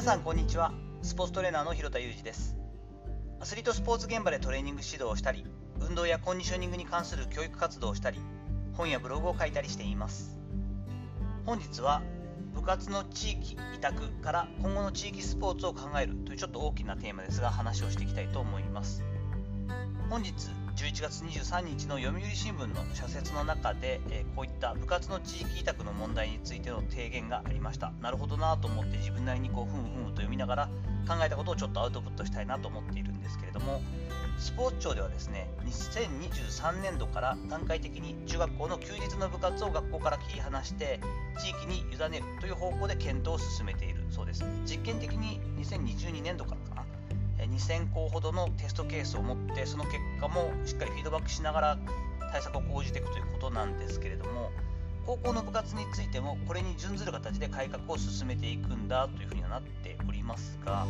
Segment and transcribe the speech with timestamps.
[0.00, 0.72] 皆さんこんにちは。
[1.02, 2.56] スポーツトレーナーの広田裕二です。
[3.38, 5.44] アスリートスポーツ現場でトレーニング指導をしたり
[5.78, 8.18] 運動やコンディショニングに関する教育活動をしたり
[8.72, 10.40] 本やブログを書いたりしています。
[11.44, 12.00] 本日は
[12.54, 19.04] 部活の地域委託から今後の地域スポーツを考えるというちょっと大きなテーマですが話をしていきたいと思います。
[20.08, 20.32] 本日
[20.80, 27.92] 11月23日の読売新聞の社説の中で、えこういった部活の地域委託の問題についての提言がありました。
[28.00, 30.66] なるほどなと思って自分なりにこうふんふんと読みながら
[31.06, 33.82] 考えたことをちょっとアウトプットしたいなと思っているんですけれども
[34.38, 40.98] スポーツ庁ではですね2023年度から段階的に中学校の休日の部活を学校から切り離して
[41.38, 44.44] 地域に委ねるという方向で検討を進めているそうです。
[44.64, 46.79] 実験的に2022年度からか
[47.50, 51.78] 2000校ほどのテストケースを持ってその結果もしっかりフィードバックしながら
[52.32, 54.50] 対策を講じていくということなんですけれども
[55.06, 60.86] 高校の部活についてもこれに準ずる形で改革を進めていくんだというふうにはなっておりますが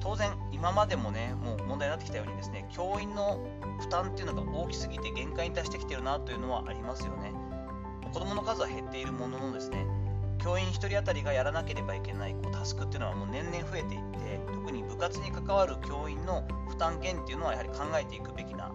[0.00, 3.46] 当然今までもねもう問題になってきたようにですね教員の
[3.80, 7.32] 負担っていうのが大きすぎて限界に達してきてるなというのはありますよね。
[8.12, 9.86] 子どもの数は減っているもののですね
[10.42, 18.72] 教員1人当たりがやらなければいけないこうタスクっていうのはもう年々増えていって特に部活に関わる教員の負担減っていうのはやはり考えていくべきな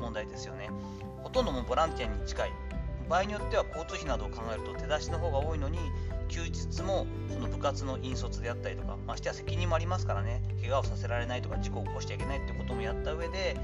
[0.00, 0.70] 問題ですよね
[1.22, 2.52] ほとんどもボランティアに近い
[3.08, 5.78] 場合によっては交通費などを考えると手出しの方が多いのに
[6.28, 13.56] 休日もその部活の引率であったりとかましては責任もありますからね怪我をさせられないとか事故を起こしちゃいけないってこともやった上で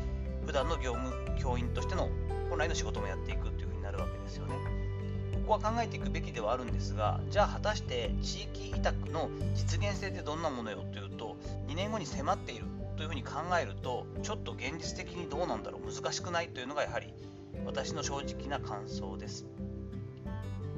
[0.46, 2.08] 普段の業務教員としての
[2.48, 4.73] 本来の仕事もやっていくっていうふうになるわけですよね。
[5.46, 11.36] ここは考えていくべきではあるんですがじゃあ果たして地域委託の実現性ってどんなものよというと
[11.68, 12.64] 2年後に迫っている
[12.96, 17.12] というふうに考えるとちょっと現実的にどうなんだろう難しくないというのがやはり
[17.66, 19.46] 私の正直な感想です。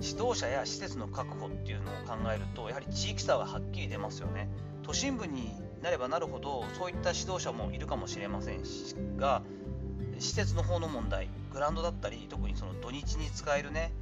[0.00, 4.48] 指導者や施設の確保っていうのを考えるとやはり地域差がはっきり出ますよね。
[4.82, 8.62] 都心部になればなるほどそういった指導者もいるかもしれません
[9.16, 9.42] が
[10.18, 13.92] 施設の方の問題グラウンドだったり特にその土日に使えるね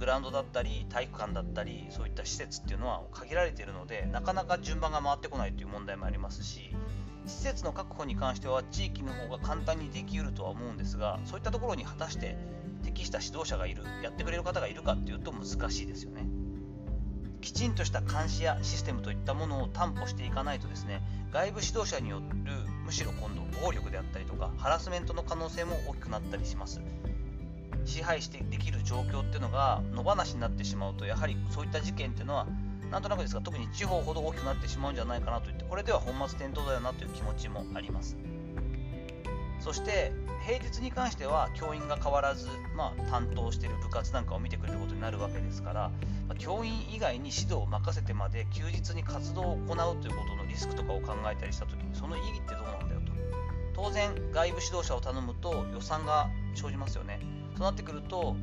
[0.00, 6.74] グラウンドだったり体育館だったりそういった施設っていうのは限られているのでなかなか順番が回ってこないという問題もありますし
[7.26, 12.38] 施設の確保に関しては地域の方が簡単にできうるとは思うんですがそういったところに果たして
[12.82, 16.26] 適した指導者がいるやってくれる方がいるかっていうと難しいですよね。
[17.42, 22.52] きちんとした監視やシステムといったものを担保していかないとですね外部指導者による
[22.84, 26.80] むしろ今度暴力であったりとかハラスメントの可能性も大きくなったりします。
[27.84, 32.46] 支配してできる状況っていうのが野放しになってしまうとやはりそういった事件っていうのは
[32.90, 38.16] なんとなくですが特に地方ほど大きくなってしまうんじゃないかなといってこれでは本末転倒だよなという気持ちもあります。
[39.60, 40.12] そして
[40.46, 45.90] 平日に関しては教員が変わらず、まあ、担当している部活なんかを見てくれることになるわけですから、
[46.28, 52.54] ま、教員以外に指導を任せてまで休日に活動を行うということのリスクとかを考えたりした時にその意義って
[54.00, 57.20] 然外部指導者を頼むと予算が生じますよね。
[57.56, 58.36] となってくると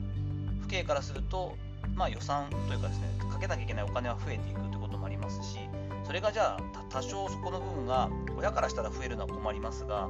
[0.62, 1.56] 府警からすると、
[1.96, 5.58] まあ、予算というかですねかけなきゃいけないお金は増えていくということもありますし
[6.04, 10.10] それがじゃあ多少そこの部分が親からしたら増えるのは困りますが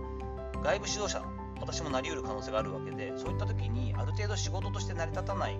[0.63, 1.23] 外部指導者
[1.61, 5.57] 私もなりうる可能性があるわけでそういった時にある程度仕事として成り立たない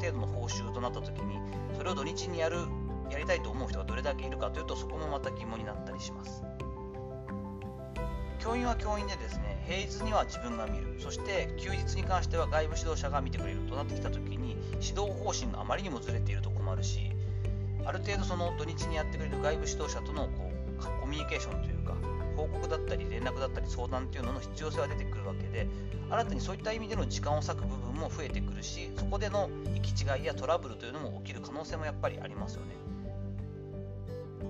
[0.00, 1.38] 程度の報酬となった時に
[1.76, 2.58] それを土日にやる
[3.10, 6.42] やりたいと思う人がどれだけいるかというとそこもまた疑問になったりします。
[8.42, 10.96] 教員は教員でですね平日には自分が見る。
[10.98, 17.10] そして休日に関しては外部指導者が見てくれるとなってきた時に指導方針があまりにもずれていると困るし
[17.84, 20.50] ある程度その土日にやってくれる外部指導者とのこ
[20.80, 21.94] うコミュニケーションというか
[22.36, 25.68] 報告だったり連絡だったり相談っていうのの必要性は出てくるわけで
[26.10, 32.74] 新たにそういった意味での時間を割く部分も増えてくるしそこでの行き違いやトラブルというのも起きる可能性もやっぱりありますよね。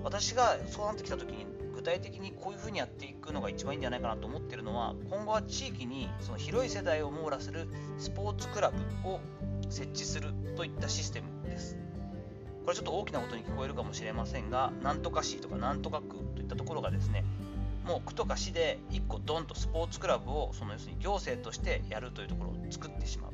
[0.03, 7.67] 私がそうなってきた時に具体的にこういうふうにやっていくのが一番いいんじゃないかなと思ってるのは今後は地域にその広い世代を網羅する
[7.97, 9.19] スポーツクラブを
[9.69, 11.77] 設置するといったシステムです。
[12.63, 17.25] これちょっと大きなことに聞こえるかもしれませんがなんとか市とかなんとか区といったところがですね
[17.85, 23.31] もう区とか市で1個ドンとスポーツクラブをその要するに行政としてやるというところを作ってしまう。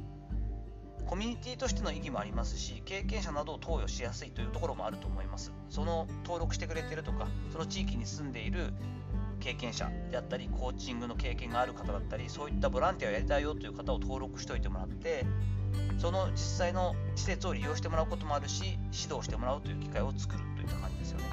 [1.09, 5.51] コミュニティとしての意義もありますし経験者などを投与しやすいというところもあると思います。
[5.67, 8.73] その登録してくれてるとかその地域に住んでいる
[9.39, 15.25] 経験者であったりコーチングの経験がある方だったりそういったボランティアをやりたいよという方を登録しておいてもらって
[15.97, 21.25] その実際の施設を利用してもらうこともあるし指導してもらうという機会を作るといった感じですよね。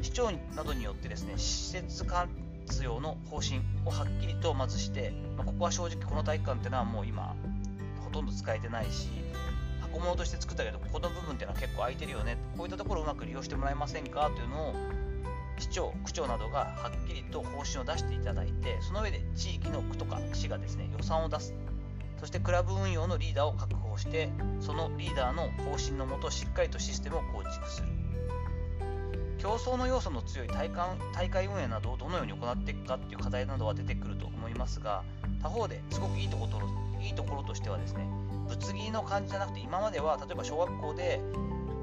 [0.00, 2.26] 市長などによってですね施設活
[2.82, 7.36] 用の方針をはっきりとまずして、まあ、ここは正直この体育館っていうのはもう今
[8.10, 9.08] ほとんど使えてないし
[9.80, 12.36] 箱物として作ったけどここの部分っていうのは結構空いてるよね。
[12.56, 14.74] こういったところをうまく利用してもらえませんかというのを
[15.58, 21.54] 市長区長などがはっきりと方針を出していただいてその上で地域の区とか市がですね予算を出す。
[22.18, 24.28] そしてクラブ運用のリーダーを確保して
[24.60, 27.88] そのリーダーの方針のもとしっかりとシステムを構築する。
[29.38, 35.02] 競争の要素の強い大会大会運営などをどのように行っていくかっていう課題などは出てくると思いますが
[35.42, 38.08] 他方ですごくいいところいいところとしてはですね
[38.48, 41.20] ぶつ切りの感じじゃなくて今までは例えば小学校で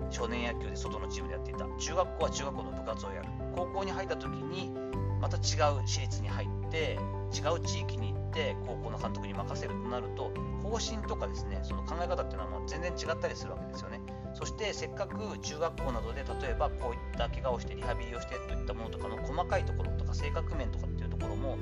[0.09, 4.71] 少年野球で外のチームでやっていた中学校は中学校の部活をやる高校に入った時に
[5.19, 5.39] また違
[5.71, 6.99] う私立に入って
[7.33, 10.31] 違う地域に行って高校の監督に任せるとなると
[10.61, 14.01] 方針とかですねその考え方っていうのはもう全然違ったりするわけですよね。
[14.33, 21.57] そしてせっかく中学校などで例えばこういった怪我をしてリハビリをしてといったものとかの細かいところとか性格面とかっていうところも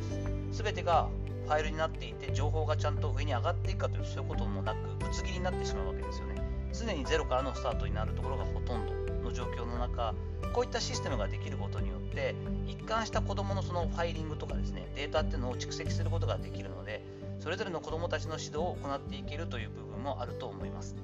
[0.52, 1.08] 全てが
[1.46, 6.36] ファイルになっていて情報がちゃんと上に上がっていくかというそういうこともなくぶつ切りになってしまうわけですよね。
[6.74, 8.94] 常にゼロからのスタートになるところがほとんど
[9.24, 10.14] の状況の中
[10.54, 12.36] こういったシステムができることによって
[12.68, 17.04] 一貫した子どものそのファイリングとかですねデータっていうのを蓄積することができるので
[17.40, 20.96] それぞれの子どもたちの指導を行っていけるという部分もあると思います。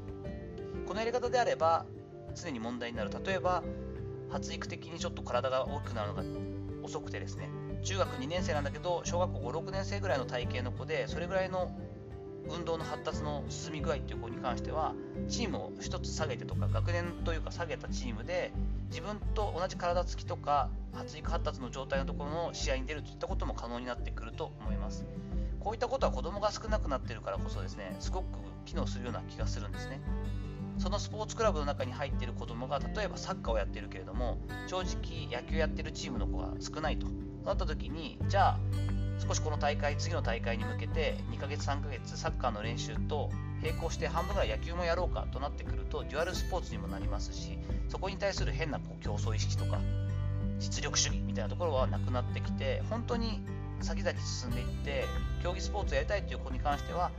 [0.87, 1.85] このやり方であれば
[2.35, 3.11] 常に問題になる。
[3.25, 3.63] 例えば
[4.29, 6.23] 発育的にちょっと体が大きくなるのが
[6.83, 7.49] 遅くてですね
[7.83, 11.71] 中学2年生なんだけど小学校56年生ぐらいの体型の子でそれぐらいの
[12.49, 14.93] 運動の発達の進み具合っていう子に関しては
[15.29, 18.51] チームを1つ下げてとか学年というか下げたチームで
[18.89, 25.05] 自分と同じ体つきとか発育発達の状態のところの試合に出るといったことも可能になってくると思います。
[25.59, 28.25] こういったことは子供が少なくなってるからこそですねすごく
[28.65, 30.01] 機能するような気がするんですね。
[30.81, 37.07] そのスポーツクラブの中に入っている子供が例えばサッカーをやってるけれども正直野球やってるチームの子が少ないと。
[37.45, 38.59] なった時にじゃあ
[39.27, 43.29] 少しこの大会次の大会に向けて2ヶ月3ヶ月サッカーの練習と
[43.61, 47.57] 並行して半分ぐらい野球もやろうかとなってくるとデュアルスポーツにもなりますし
[47.89, 49.79] そこに対する変なこう競争意識とか
[50.59, 53.41] 実力主義みたいなところはなくなってきて本当に
[53.81, 55.05] 先々進んでいって
[55.43, 57.11] 競技スポーツをやりたいという子に関しては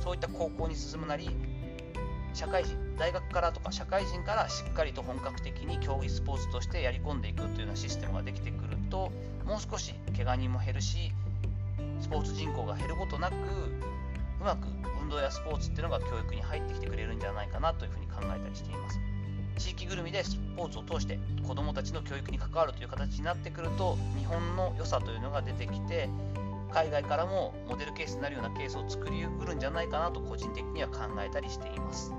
[0.00, 1.28] そういった高校に進むなり
[2.36, 9.10] 社会人大学からとか社会人からしっかりと本格的に競技スポーツとしてやり込んでいくというようなシステムができてくると
[9.46, 11.12] もう少し怪我人も減るし
[11.98, 14.68] スポーツ人口が減ることなくうまく
[15.00, 19.00] 運動やスポーツっていうのが教育に入ってきてくれるんじゃないかなというふうに考えたりしています
[19.56, 21.18] 地域ぐるみでスポーツを通して
[21.48, 26.10] 子どもたちの教育に関わるという形になってくると日本の良さというのが出てきて
[26.70, 32.12] 海外からもモデルケースになるようなケースを作りうるんじゃないかなと個人的には考えたりしています。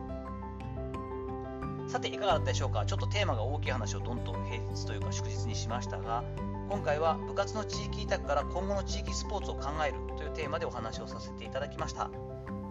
[1.87, 2.85] さていかがだったでしょうか？
[2.85, 6.23] ちょっとテーマが大きい話をどんどん平日というか祝日にしましたが
[6.69, 12.09] 今回は部活の地域委託から今後の地域スポーツを考えるというテーマでお話をさせていただきました。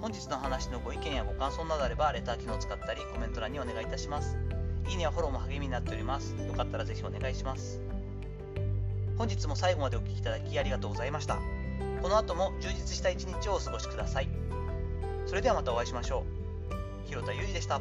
[0.02, 4.36] 本日の話のご意見やご感想などあればレター機能を使ったりコメント欄にお願いいたします。
[4.88, 6.36] いいねやフォローも励みになっております。
[6.46, 7.80] よかったらぜひお願いします。
[9.16, 11.38] 本日も最後までお聴きいただきありがとうございました。
[12.02, 14.28] この後も充実した一日をお過ごしください。
[15.24, 16.24] それではまたお会いしましょ
[16.70, 17.08] う。
[17.08, 17.80] 広田裕二でした。